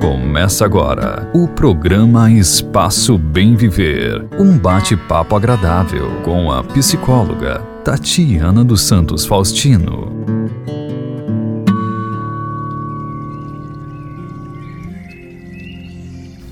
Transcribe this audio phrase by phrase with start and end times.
[0.00, 4.26] Começa agora o programa Espaço Bem Viver.
[4.38, 10.10] Um bate-papo agradável com a psicóloga Tatiana dos Santos Faustino.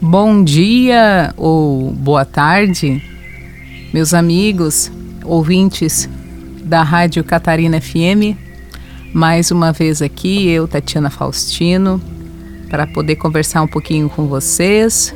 [0.01, 3.03] Bom dia ou boa tarde,
[3.93, 4.91] meus amigos,
[5.25, 6.09] ouvintes
[6.65, 8.37] da Rádio Catarina FM.
[9.13, 12.01] Mais uma vez aqui, eu, Tatiana Faustino,
[12.75, 15.15] para poder conversar um pouquinho com vocês,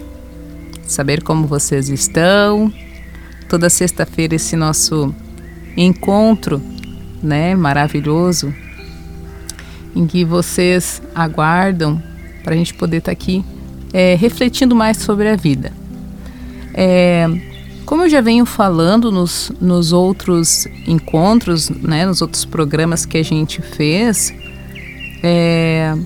[0.86, 2.72] saber como vocês estão.
[3.48, 5.12] Toda sexta-feira esse nosso
[5.76, 6.62] encontro,
[7.20, 8.54] né, maravilhoso,
[9.92, 12.00] em que vocês aguardam
[12.44, 13.44] para a gente poder estar tá aqui
[13.92, 15.72] é, refletindo mais sobre a vida.
[16.72, 17.26] É,
[17.84, 23.24] como eu já venho falando nos, nos outros encontros, né, nos outros programas que a
[23.24, 24.32] gente fez,
[25.24, 25.98] é,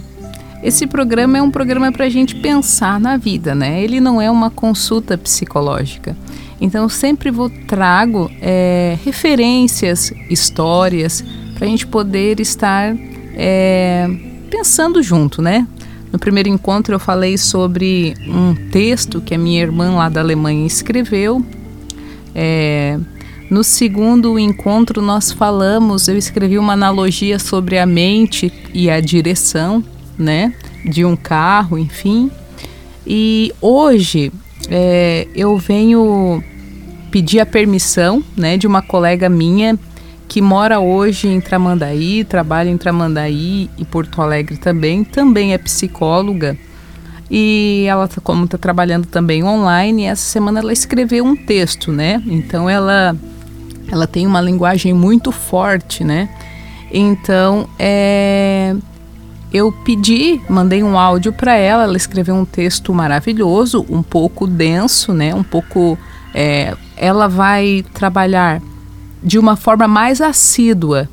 [0.63, 3.83] esse programa é um programa para a gente pensar na vida, né?
[3.83, 6.17] Ele não é uma consulta psicológica.
[6.61, 12.97] Então, sempre vou trago é, referências, histórias, para a gente poder estar
[13.35, 14.09] é,
[14.49, 15.67] pensando junto, né?
[16.13, 20.65] No primeiro encontro eu falei sobre um texto que a minha irmã lá da Alemanha
[20.65, 21.45] escreveu.
[22.35, 23.01] É,
[23.51, 29.83] no segundo encontro nós falamos, eu escrevi uma analogia sobre a mente e a direção
[30.23, 32.31] né, de um carro, enfim.
[33.07, 34.33] E hoje
[34.71, 36.43] é, eu venho
[37.11, 39.79] pedir a permissão, né, de uma colega minha
[40.29, 46.57] que mora hoje em Tramandaí, trabalha em Tramandaí e Porto Alegre também, também é psicóloga.
[47.31, 52.23] E ela, tá, como está trabalhando também online, essa semana ela escreveu um texto, né?
[52.27, 53.15] Então ela,
[53.91, 56.31] ela tem uma linguagem muito forte, né?
[56.91, 58.75] Então, é,
[59.53, 65.13] eu pedi, mandei um áudio para ela, ela escreveu um texto maravilhoso, um pouco denso,
[65.13, 65.35] né?
[65.35, 65.99] Um pouco.
[66.35, 68.63] É, ela vai trabalhar
[69.23, 71.09] de uma forma mais assídua,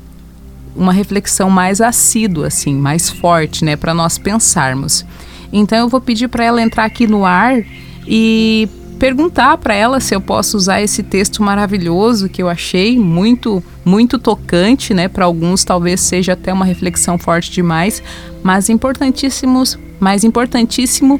[0.74, 3.76] uma reflexão mais assídua, assim, mais forte, né?
[3.76, 5.04] Para nós pensarmos.
[5.52, 7.62] Então eu vou pedir para ela entrar aqui no ar
[8.06, 8.68] e
[9.00, 14.18] perguntar para ela se eu posso usar esse texto maravilhoso que eu achei muito muito
[14.18, 15.08] tocante, né?
[15.08, 18.02] Para alguns talvez seja até uma reflexão forte demais,
[18.42, 21.18] mas importantíssimos, mais importantíssimo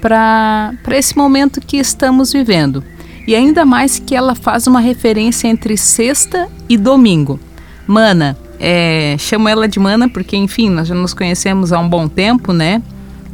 [0.00, 2.82] para para esse momento que estamos vivendo.
[3.26, 7.40] E ainda mais que ela faz uma referência entre sexta e domingo.
[7.88, 12.06] Mana, é, chamo ela de Mana porque, enfim, nós já nos conhecemos há um bom
[12.06, 12.80] tempo, né?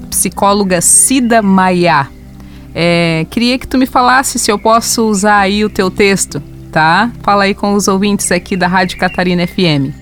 [0.09, 2.09] Psicóloga Cida Maia.
[2.75, 7.11] É, queria que tu me falasse se eu posso usar aí o teu texto, tá?
[7.23, 9.93] Fala aí com os ouvintes aqui da Rádio Catarina FM.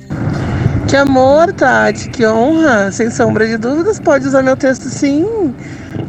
[0.86, 5.54] Que amor, Tati, que honra, sem sombra de dúvidas, pode usar meu texto sim.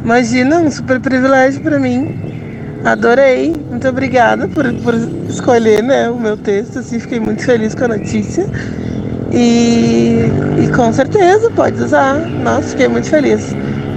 [0.02, 2.32] Imagina, um super privilégio para mim.
[2.84, 4.94] Adorei, muito obrigada por, por
[5.28, 8.44] escolher né, o meu texto, assim, fiquei muito feliz com a notícia.
[9.32, 10.26] E,
[10.62, 12.14] e com certeza pode usar.
[12.14, 13.54] Nossa, fiquei muito feliz.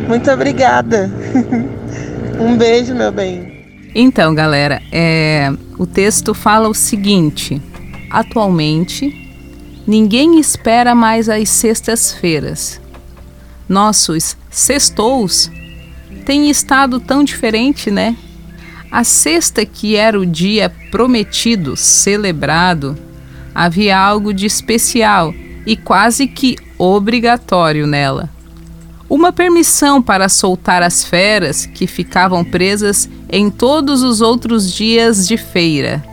[0.08, 1.10] Muito obrigada.
[2.40, 3.66] Um beijo, meu bem.
[3.94, 7.62] Então, galera, é, o texto fala o seguinte:
[8.10, 9.14] atualmente,
[9.88, 12.82] ninguém espera mais as sextas-feiras.
[13.70, 15.50] Nossos sextous
[16.26, 18.16] têm estado tão diferente, né?
[18.92, 22.98] A sexta, que era o dia prometido, celebrado,
[23.54, 25.34] havia algo de especial
[25.66, 28.35] e quase que obrigatório nela
[29.10, 35.38] uma permissão para soltar as feras que ficavam presas em todos os outros dias de
[35.38, 36.04] feira.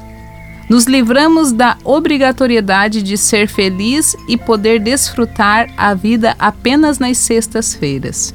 [0.69, 8.35] Nos livramos da obrigatoriedade de ser feliz e poder desfrutar a vida apenas nas sextas-feiras.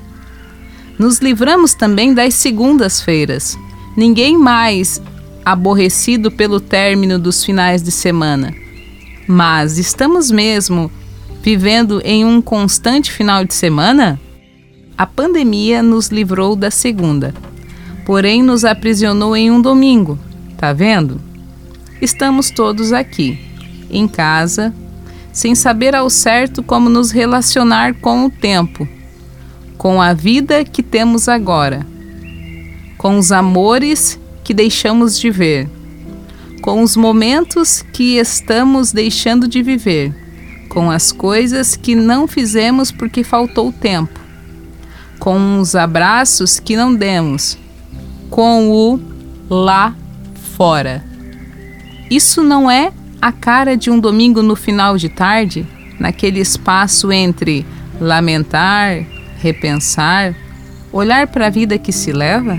[0.99, 3.57] Nos livramos também das segundas-feiras.
[3.95, 5.01] Ninguém mais
[5.45, 8.53] aborrecido pelo término dos finais de semana.
[9.27, 10.91] Mas estamos mesmo
[11.41, 14.19] vivendo em um constante final de semana?
[14.97, 17.31] A pandemia nos livrou da segunda,
[18.03, 20.17] porém nos aprisionou em um domingo.
[20.57, 21.21] Tá vendo?
[22.01, 23.39] Estamos todos aqui,
[23.91, 24.73] em casa,
[25.31, 28.87] sem saber ao certo como nos relacionar com o tempo,
[29.77, 31.85] com a vida que temos agora,
[32.97, 35.69] com os amores que deixamos de ver,
[36.63, 40.11] com os momentos que estamos deixando de viver,
[40.69, 44.26] com as coisas que não fizemos porque faltou tempo
[45.19, 47.57] com os abraços que não demos,
[48.29, 48.99] com o
[49.49, 49.95] lá
[50.55, 51.03] fora.
[52.09, 52.91] Isso não é
[53.21, 55.65] a cara de um domingo no final de tarde,
[55.99, 57.65] naquele espaço entre
[57.99, 59.03] lamentar,
[59.39, 60.35] repensar,
[60.91, 62.57] olhar para a vida que se leva?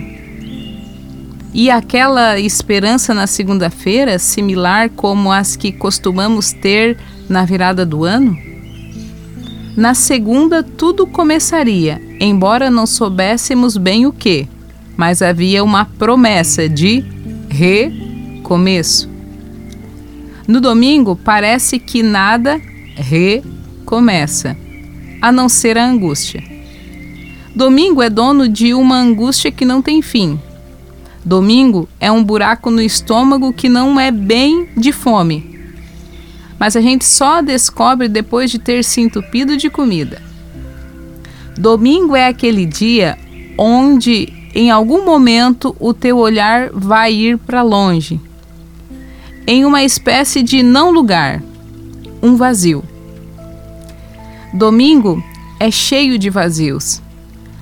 [1.55, 8.37] E aquela esperança na segunda-feira, similar como as que costumamos ter na virada do ano?
[9.77, 14.49] Na segunda, tudo começaria, embora não soubéssemos bem o que,
[14.97, 17.05] mas havia uma promessa de
[17.49, 19.09] recomeço.
[20.47, 22.61] No domingo, parece que nada
[22.97, 24.56] recomeça,
[25.20, 26.43] a não ser a angústia.
[27.55, 30.41] Domingo é dono de uma angústia que não tem fim.
[31.25, 35.59] Domingo é um buraco no estômago que não é bem de fome,
[36.59, 40.28] mas a gente só descobre depois de ter se entupido de comida.
[41.59, 43.19] Domingo é aquele dia
[43.59, 48.21] onde em algum momento o teu olhar vai ir para longe,
[49.47, 51.43] em uma espécie de não lugar,
[52.23, 52.83] um vazio.
[54.55, 55.23] Domingo
[55.61, 57.03] é cheio de vazios.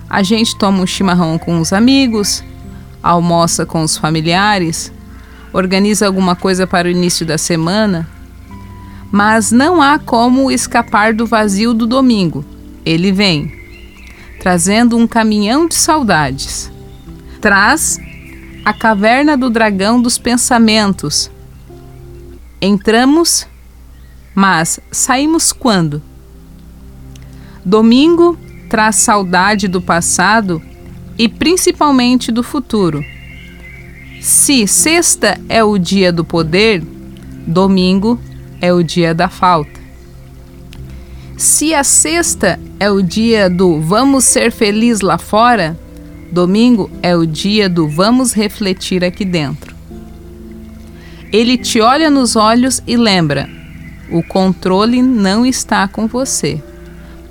[0.09, 2.45] A gente toma um chimarrão com os amigos,
[3.03, 4.93] almoça com os familiares,
[5.53, 8.09] organiza alguma coisa para o início da semana
[9.11, 12.45] mas não há como escapar do vazio do domingo.
[12.85, 13.53] Ele vem,
[14.47, 16.71] trazendo um caminhão de saudades.
[17.41, 17.99] Traz
[18.65, 21.29] a caverna do dragão dos pensamentos.
[22.63, 23.45] Entramos,
[24.37, 26.01] mas saímos quando?
[27.65, 28.39] Domingo
[28.69, 30.63] traz saudade do passado
[31.19, 33.05] e principalmente do futuro.
[34.21, 36.85] Se sexta é o dia do poder,
[37.45, 38.17] domingo
[38.61, 39.75] é o dia da falta.
[41.37, 45.79] Se a sexta é o dia do vamos ser felizes lá fora,
[46.33, 49.77] domingo é o dia do vamos refletir aqui dentro.
[51.31, 53.50] Ele te olha nos olhos e lembra:
[54.11, 56.62] o controle não está com você.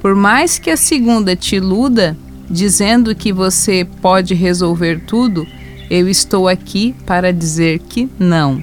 [0.02, 2.16] Por mais que a segunda te iluda,
[2.48, 5.48] dizendo que você pode resolver tudo,
[5.90, 8.62] eu estou aqui para dizer que não.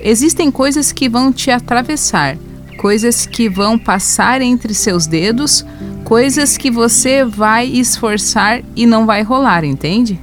[0.00, 2.36] Existem coisas que vão te atravessar,
[2.76, 5.64] coisas que vão passar entre seus dedos,
[6.04, 10.20] coisas que você vai esforçar e não vai rolar, entende?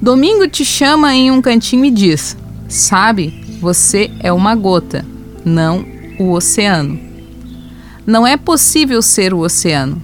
[0.00, 2.36] Domingo te chama em um cantinho e diz:
[2.68, 5.04] Sabe, você é uma gota,
[5.44, 5.84] não
[6.18, 6.98] o oceano.
[8.06, 10.02] Não é possível ser o oceano.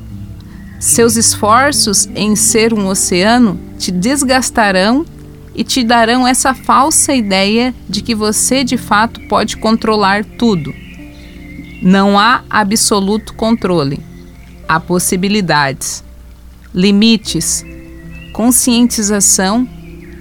[0.78, 5.04] Seus esforços em ser um oceano te desgastarão
[5.55, 10.75] e te darão essa falsa ideia de que você de fato pode controlar tudo.
[11.82, 14.00] Não há absoluto controle.
[14.69, 16.05] Há possibilidades,
[16.73, 17.64] limites,
[18.32, 19.69] conscientização,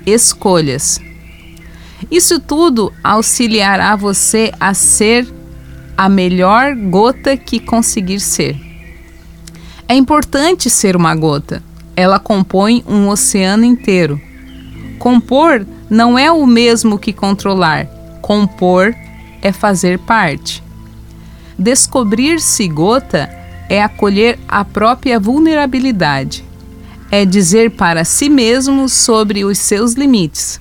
[0.06, 1.00] escolhas.
[2.10, 5.28] Isso tudo auxiliará você a ser
[5.96, 8.58] a melhor gota que conseguir ser.
[9.88, 11.62] É importante ser uma gota.
[11.96, 14.20] Ela compõe um oceano inteiro
[15.00, 17.88] Compor não é o mesmo que controlar.
[18.22, 18.94] Compor
[19.42, 20.62] é fazer parte.
[21.58, 23.30] Descobrir-se gota
[23.70, 26.44] é acolher a própria vulnerabilidade.
[27.10, 30.60] É dizer para si mesmo sobre os seus limites.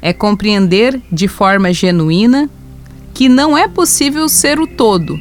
[0.00, 2.48] É compreender de forma genuína
[3.12, 5.18] que não é possível ser o todo.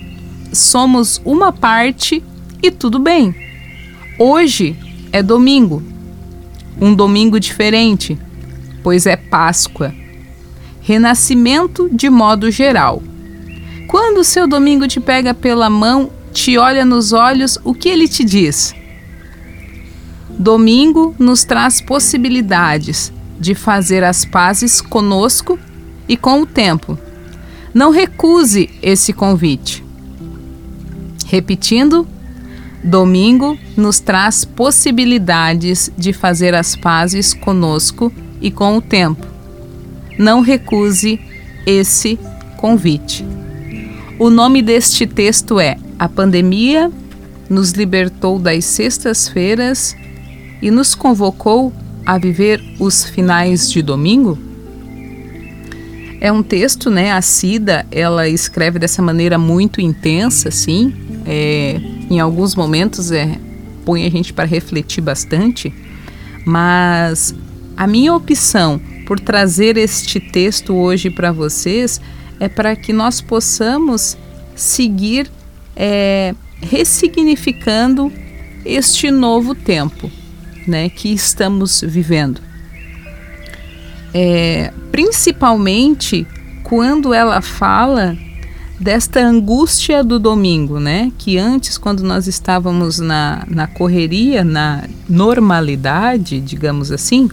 [0.54, 2.24] Somos uma parte
[2.62, 3.36] e tudo bem.
[4.18, 4.76] Hoje
[5.12, 5.84] é domingo,
[6.80, 8.18] um domingo diferente,
[8.84, 9.94] pois é Páscoa.
[10.82, 13.02] Renascimento de modo geral.
[13.88, 18.08] Quando o seu domingo te pega pela mão, te olha nos olhos, o que ele
[18.08, 18.74] te diz?
[20.30, 25.60] Domingo nos traz possibilidades de fazer as pazes conosco
[26.08, 26.98] e com o tempo.
[27.74, 29.84] Não recuse esse convite.
[31.26, 32.08] Repetindo,
[32.84, 38.12] Domingo nos traz possibilidades de fazer as pazes conosco
[38.42, 39.26] e com o tempo.
[40.18, 41.20] Não recuse
[41.66, 42.18] esse
[42.58, 43.26] convite.
[44.20, 46.92] O nome deste texto é A Pandemia
[47.50, 49.96] nos libertou das sextas-feiras
[50.62, 51.74] e nos convocou
[52.06, 54.38] a viver os finais de domingo?
[56.20, 57.12] É um texto, né?
[57.12, 60.94] A Cida, ela escreve dessa maneira muito intensa, assim,
[61.26, 61.82] é,
[62.12, 63.40] em alguns momentos é,
[63.86, 65.74] põe a gente para refletir bastante,
[66.46, 67.34] mas
[67.78, 72.02] a minha opção por trazer este texto hoje para vocês
[72.38, 74.18] é para que nós possamos
[74.54, 75.32] seguir
[75.74, 78.12] é, ressignificando
[78.66, 80.12] este novo tempo
[80.68, 82.42] né, que estamos vivendo.
[84.14, 86.28] É, principalmente
[86.64, 88.18] quando ela fala
[88.82, 91.12] desta angústia do domingo, né?
[91.20, 97.30] Que antes, quando nós estávamos na, na correria, na normalidade, digamos assim,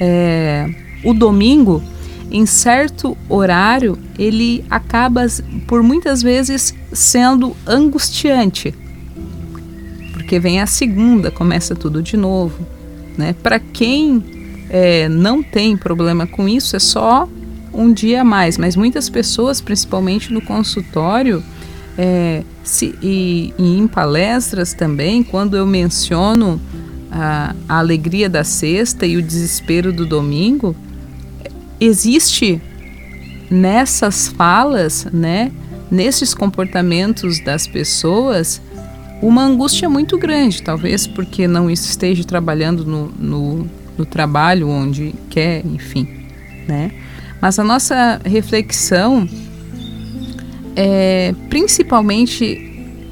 [0.00, 0.72] é,
[1.04, 1.82] o domingo,
[2.30, 5.26] em certo horário, ele acaba
[5.66, 8.72] por muitas vezes sendo angustiante,
[10.12, 12.64] porque vem a segunda, começa tudo de novo,
[13.18, 13.34] né?
[13.42, 14.22] Para quem
[14.70, 17.28] é, não tem problema com isso, é só
[17.74, 21.42] um dia a mais, mas muitas pessoas, principalmente no consultório,
[21.98, 26.60] é, se, e, e, em palestras também, quando eu menciono
[27.10, 30.74] a, a alegria da sexta e o desespero do domingo,
[31.80, 32.60] existe
[33.50, 35.52] nessas falas, né,
[35.90, 38.60] nesses comportamentos das pessoas,
[39.22, 45.64] uma angústia muito grande, talvez porque não esteja trabalhando no, no, no trabalho onde quer,
[45.64, 46.08] enfim,
[46.66, 46.90] né?
[47.44, 49.28] Mas a nossa reflexão
[50.74, 52.56] é principalmente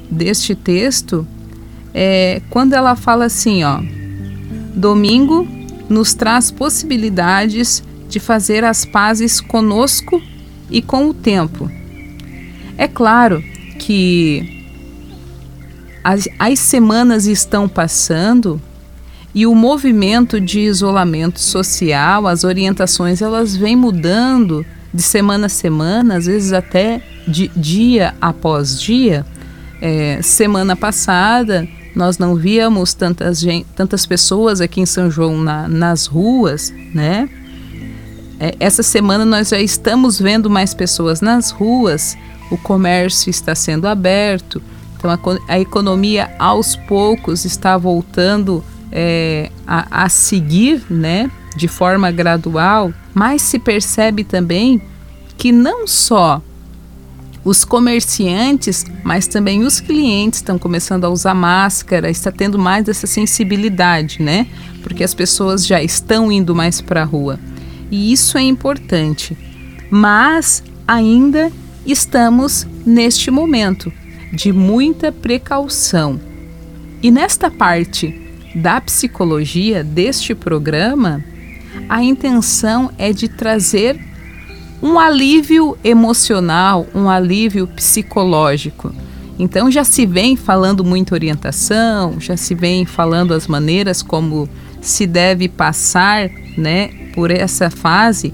[0.09, 1.27] deste texto
[1.93, 3.79] é quando ela fala assim, ó,
[4.73, 5.47] domingo
[5.87, 10.19] nos traz possibilidades de fazer as pazes conosco
[10.67, 11.69] e com o tempo.
[12.75, 13.39] É claro
[13.77, 14.65] que
[16.03, 18.59] as, as semanas estão passando
[19.33, 26.17] e o movimento de isolamento social, as orientações, elas vêm mudando de semana a semana,
[26.17, 29.25] às vezes até de dia após dia.
[29.81, 35.67] É, semana passada nós não víamos tantas, gente, tantas pessoas aqui em São João na,
[35.67, 37.29] nas ruas, né?
[38.39, 42.17] É, essa semana nós já estamos vendo mais pessoas nas ruas,
[42.51, 44.61] o comércio está sendo aberto,
[44.97, 48.63] então a, a economia aos poucos está voltando
[48.95, 54.79] é, a, a seguir, né, de forma gradual, mas se percebe também
[55.35, 56.41] que não só
[57.43, 63.05] os comerciantes, mas também os clientes estão começando a usar máscara, está tendo mais essa
[63.05, 64.47] sensibilidade, né?
[64.81, 67.37] Porque as pessoas já estão indo mais para a rua.
[67.91, 69.37] E isso é importante.
[69.89, 71.51] Mas ainda
[71.85, 73.91] estamos neste momento
[74.31, 76.19] de muita precaução.
[77.01, 78.22] E nesta parte
[78.55, 81.23] da psicologia deste programa,
[81.89, 83.99] a intenção é de trazer
[84.81, 88.93] um alívio emocional, um alívio psicológico.
[89.39, 94.47] Então já se vem falando muito orientação, já se vem falando as maneiras como
[94.81, 98.33] se deve passar, né, por essa fase,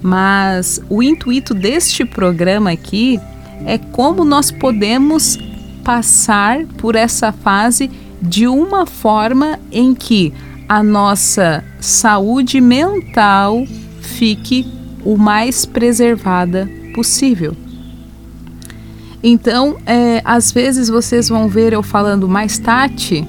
[0.00, 3.20] mas o intuito deste programa aqui
[3.66, 5.36] é como nós podemos
[5.84, 10.32] passar por essa fase de uma forma em que
[10.68, 13.64] a nossa saúde mental
[14.00, 14.66] fique
[15.04, 17.56] o mais preservada possível.
[19.22, 23.26] Então, é, às vezes vocês vão ver eu falando mais Tati,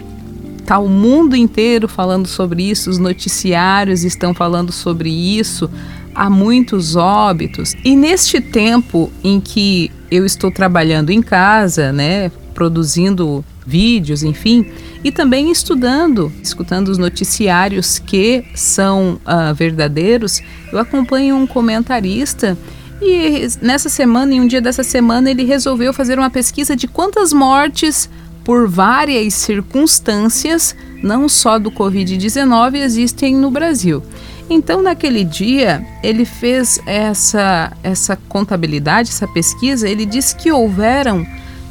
[0.65, 5.69] tá o mundo inteiro falando sobre isso, os noticiários estão falando sobre isso,
[6.13, 7.75] há muitos óbitos.
[7.83, 14.65] E neste tempo em que eu estou trabalhando em casa, né, produzindo vídeos, enfim,
[15.01, 20.41] e também estudando, escutando os noticiários que são uh, verdadeiros.
[20.69, 22.57] Eu acompanho um comentarista
[23.01, 27.31] e nessa semana, em um dia dessa semana, ele resolveu fazer uma pesquisa de quantas
[27.31, 28.09] mortes
[28.43, 34.03] por várias circunstâncias, não só do Covid-19, existem no Brasil.
[34.49, 39.87] Então, naquele dia, ele fez essa, essa contabilidade, essa pesquisa.
[39.87, 41.25] Ele disse que houveram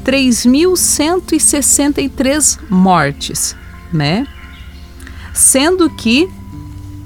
[0.05, 3.57] 3.163 mortes,
[3.93, 4.27] né?
[5.35, 6.29] Sendo que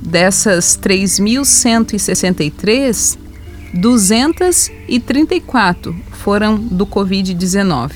[0.02, 3.18] dessas 3.163,
[3.74, 7.92] 234 foram do Covid-19.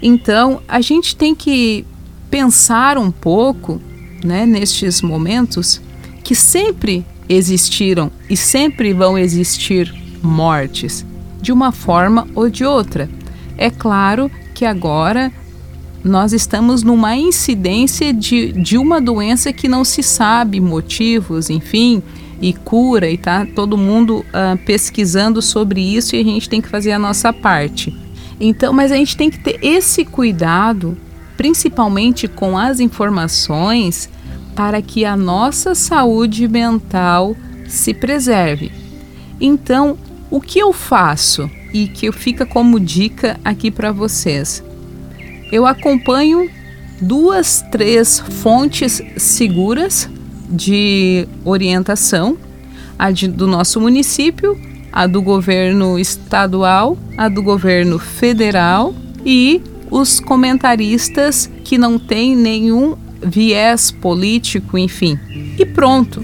[0.00, 1.84] Então, a gente tem que
[2.30, 3.80] pensar um pouco,
[4.22, 5.80] né, nestes momentos,
[6.22, 11.04] que sempre existiram e sempre vão existir mortes,
[11.40, 13.08] de uma forma ou de outra.
[13.58, 15.32] É claro que agora
[16.04, 22.02] nós estamos numa incidência de, de uma doença que não se sabe motivos, enfim,
[22.40, 26.68] e cura, e tá todo mundo uh, pesquisando sobre isso e a gente tem que
[26.68, 27.94] fazer a nossa parte.
[28.40, 30.96] Então, mas a gente tem que ter esse cuidado,
[31.36, 34.08] principalmente com as informações,
[34.54, 37.36] para que a nossa saúde mental
[37.66, 38.70] se preserve.
[39.40, 39.98] Então,
[40.30, 41.50] o que eu faço?
[41.72, 44.62] E que fica como dica aqui para vocês.
[45.50, 46.50] Eu acompanho
[47.00, 50.08] duas, três fontes seguras
[50.48, 52.36] de orientação,
[52.98, 54.58] a de, do nosso município,
[54.92, 58.94] a do governo estadual, a do governo federal
[59.24, 65.18] e os comentaristas que não têm nenhum viés político, enfim.
[65.58, 66.22] E pronto.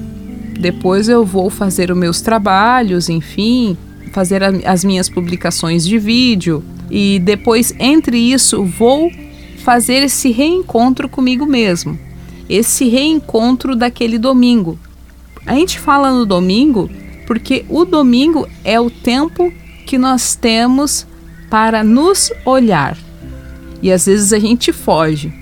[0.59, 3.77] Depois eu vou fazer os meus trabalhos, enfim,
[4.15, 9.11] fazer as minhas publicações de vídeo e depois entre isso vou
[9.65, 11.99] fazer esse reencontro comigo mesmo.
[12.49, 14.79] Esse reencontro daquele domingo.
[15.45, 16.89] A gente fala no domingo
[17.27, 19.53] porque o domingo é o tempo
[19.85, 21.05] que nós temos
[21.51, 22.97] para nos olhar.
[23.83, 25.33] E às vezes a gente foge.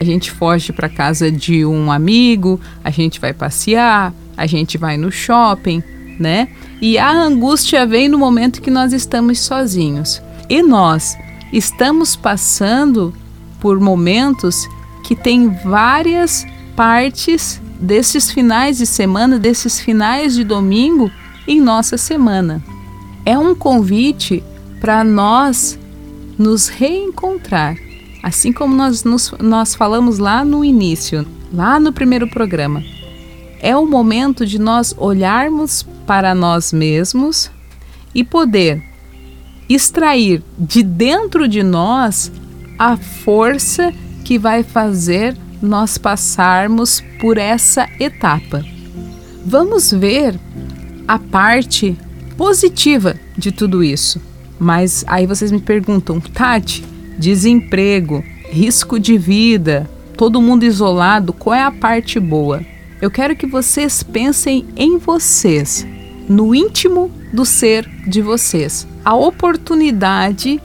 [0.00, 4.96] A gente foge para casa de um amigo, a gente vai passear, a gente vai
[4.96, 5.80] no shopping,
[6.18, 6.48] né?
[6.80, 10.22] E a angústia vem no momento que nós estamos sozinhos.
[10.48, 11.16] E nós
[11.52, 13.14] estamos passando
[13.60, 14.68] por momentos
[15.04, 21.10] que tem várias partes desses finais de semana, desses finais de domingo
[21.46, 22.62] em nossa semana.
[23.24, 24.42] É um convite
[24.80, 25.78] para nós
[26.38, 27.76] nos reencontrar,
[28.22, 32.82] assim como nós, nos, nós falamos lá no início, lá no primeiro programa.
[33.62, 37.48] É o momento de nós olharmos para nós mesmos
[38.12, 38.82] e poder
[39.68, 42.32] extrair de dentro de nós
[42.76, 48.64] a força que vai fazer nós passarmos por essa etapa.
[49.46, 50.34] Vamos ver
[51.06, 51.96] a parte
[52.36, 54.20] positiva de tudo isso.
[54.58, 56.84] Mas aí vocês me perguntam, Tati,
[57.16, 62.71] desemprego, risco de vida, todo mundo isolado, qual é a parte boa?
[63.02, 65.84] Eu quero que vocês pensem em vocês,
[66.28, 68.86] no íntimo do ser de vocês.
[69.04, 70.62] A oportunidade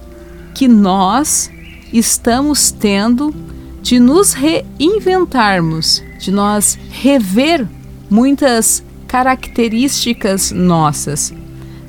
[0.53, 1.49] que nós
[1.91, 3.33] estamos tendo
[3.81, 7.67] de nos reinventarmos, de nós rever
[8.07, 11.33] muitas características nossas,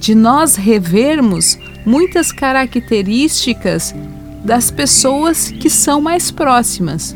[0.00, 3.94] de nós revermos muitas características
[4.42, 7.14] das pessoas que são mais próximas.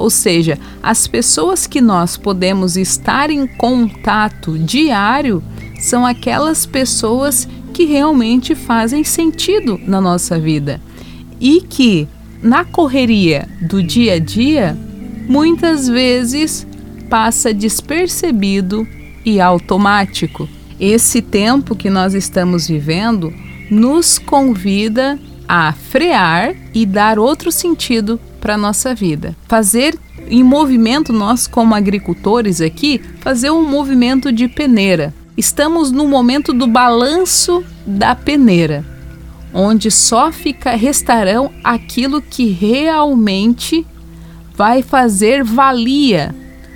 [0.00, 5.42] Ou seja, as pessoas que nós podemos estar em contato diário
[5.78, 10.80] são aquelas pessoas que realmente fazem sentido na nossa vida
[11.38, 12.08] e que
[12.42, 14.74] na correria do dia a dia,
[15.28, 16.66] muitas vezes
[17.10, 18.88] passa despercebido
[19.22, 20.48] e automático.
[20.80, 23.30] Esse tempo que nós estamos vivendo
[23.70, 29.36] nos convida a frear e dar outro sentido para a nossa vida.
[29.46, 29.98] Fazer
[30.28, 35.14] em movimento, nós como agricultores aqui, fazer um movimento de peneira.
[35.36, 38.84] Estamos no momento do balanço da peneira
[39.52, 43.86] onde só fica restarão aquilo que realmente
[44.54, 46.34] vai fazer valia,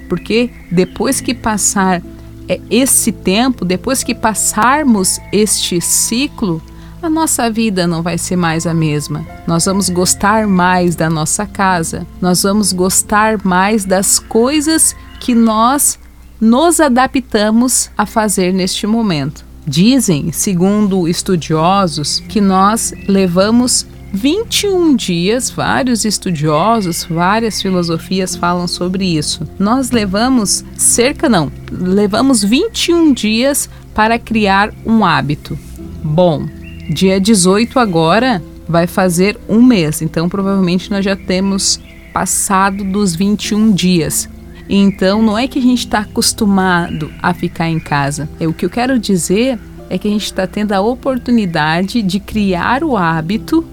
[0.08, 2.02] porque depois que passar
[2.48, 6.62] é, esse tempo, depois que passarmos este ciclo,
[7.04, 9.26] a nossa vida não vai ser mais a mesma.
[9.46, 15.98] Nós vamos gostar mais da nossa casa, nós vamos gostar mais das coisas que nós
[16.40, 19.44] nos adaptamos a fazer neste momento.
[19.66, 29.46] Dizem, segundo estudiosos, que nós levamos 21 dias, vários estudiosos, várias filosofias falam sobre isso.
[29.58, 35.58] Nós levamos cerca, não, levamos 21 dias para criar um hábito.
[36.02, 36.46] Bom,
[36.88, 41.80] dia 18 agora vai fazer um mês, então provavelmente nós já temos
[42.12, 44.28] passado dos 21 dias.
[44.68, 48.28] Então, não é que a gente está acostumado a ficar em casa.
[48.40, 49.58] É, o que eu quero dizer
[49.90, 53.64] é que a gente está tendo a oportunidade de criar o hábito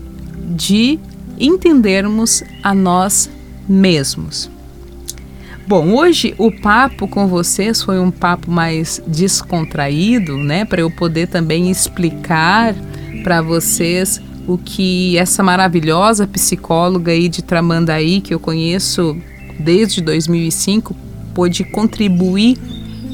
[0.55, 0.99] de
[1.39, 3.29] entendermos a nós
[3.67, 4.49] mesmos.
[5.65, 11.27] Bom, hoje o papo com vocês foi um papo mais descontraído, né, para eu poder
[11.27, 12.75] também explicar
[13.23, 19.15] para vocês o que essa maravilhosa psicóloga aí de Tramandaí que eu conheço
[19.59, 20.95] desde 2005
[21.33, 22.57] pôde contribuir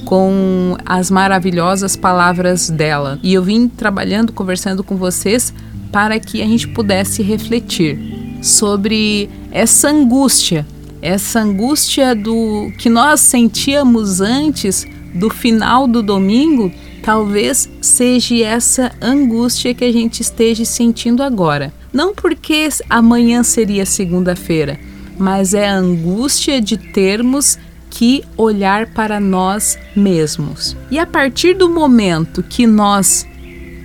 [0.05, 3.19] com as maravilhosas palavras dela.
[3.21, 5.53] E eu vim trabalhando, conversando com vocês
[5.91, 7.99] para que a gente pudesse refletir
[8.41, 10.65] sobre essa angústia,
[11.01, 14.85] essa angústia do que nós sentíamos antes
[15.17, 21.73] do final do domingo, talvez seja essa angústia que a gente esteja sentindo agora.
[21.91, 24.79] Não porque amanhã seria segunda-feira,
[25.17, 27.57] mas é a angústia de termos
[27.89, 30.75] que olhar para nós mesmos.
[30.91, 33.25] E a partir do momento que nós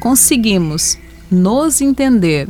[0.00, 0.98] conseguimos
[1.30, 2.48] nos entender,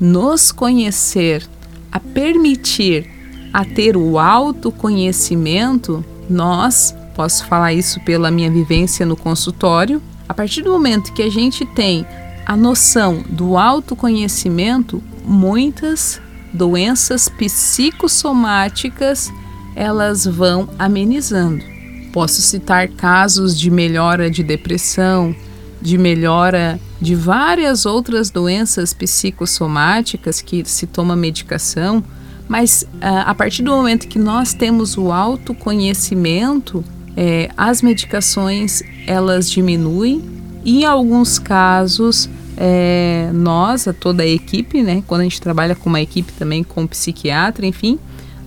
[0.00, 1.46] nos conhecer,
[1.90, 3.20] a permitir
[3.52, 10.62] a ter o autoconhecimento, nós, posso falar isso pela minha vivência no consultório, A partir
[10.62, 12.06] do momento que a gente tem
[12.46, 19.32] a noção do autoconhecimento, muitas doenças psicossomáticas
[19.74, 21.64] elas vão amenizando.
[22.12, 25.34] Posso citar casos de melhora de depressão,
[25.82, 32.04] de melhora de várias outras doenças psicossomáticas que se toma medicação,
[32.48, 36.84] mas ah, a partir do momento que nós temos o autoconhecimento,
[37.16, 40.22] é, as medicações elas diminuem
[40.64, 45.74] e em alguns casos é, nós, a toda a equipe, né, quando a gente trabalha
[45.74, 47.98] com uma equipe também com um psiquiatra, enfim,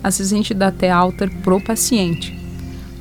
[0.04, 2.38] às vezes a gente dá até alta pro paciente.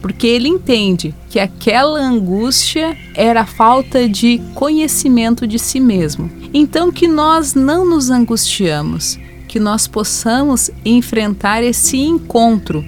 [0.01, 6.31] Porque ele entende que aquela angústia era falta de conhecimento de si mesmo.
[6.53, 12.85] Então que nós não nos angustiamos, que nós possamos enfrentar esse encontro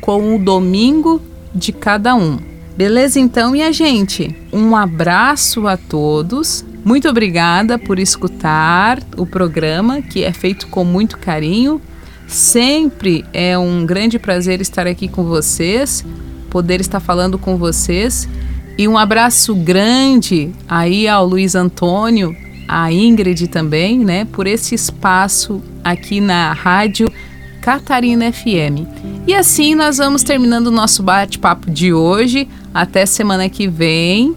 [0.00, 1.20] com o domingo
[1.56, 2.38] de cada um.
[2.76, 4.36] Beleza então, minha gente?
[4.52, 6.64] Um abraço a todos.
[6.84, 11.80] Muito obrigada por escutar o programa que é feito com muito carinho.
[12.28, 16.04] Sempre é um grande prazer estar aqui com vocês,
[16.50, 18.28] poder estar falando com vocês.
[18.76, 22.36] E um abraço grande aí ao Luiz Antônio,
[22.68, 27.10] a Ingrid também, né, por esse espaço aqui na Rádio
[27.66, 28.86] Catarina FM.
[29.26, 32.46] E assim nós vamos terminando o nosso bate-papo de hoje.
[32.72, 34.36] Até semana que vem.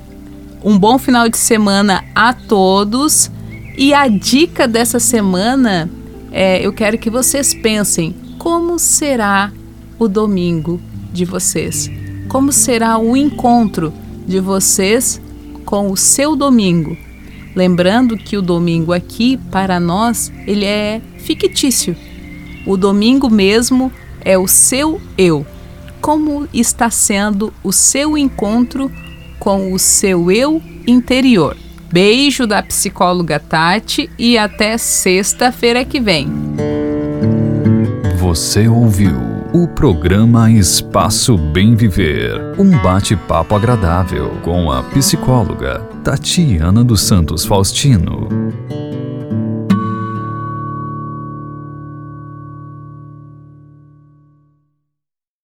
[0.63, 3.29] Um bom final de semana a todos.
[3.77, 5.87] E a dica dessa semana
[6.31, 9.51] é: eu quero que vocês pensem como será
[9.99, 10.81] o domingo
[11.13, 11.87] de vocês.
[12.29, 13.93] Como será o encontro
[14.25, 15.21] de vocês
[15.65, 16.97] com o seu domingo.
[17.55, 21.95] Lembrando que o domingo aqui, para nós, ele é fictício.
[22.65, 23.91] O domingo mesmo
[24.21, 25.45] é o seu eu.
[26.01, 28.91] Como está sendo o seu encontro
[29.39, 31.55] com o seu eu interior.
[31.91, 36.27] Beijo da psicóloga Tati e até sexta-feira que vem.
[38.17, 39.17] Você ouviu
[39.53, 48.29] o programa Espaço Bem Viver um bate-papo agradável com a psicóloga Tatiana dos Santos Faustino.